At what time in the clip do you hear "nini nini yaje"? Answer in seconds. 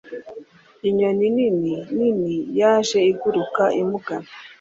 1.35-2.99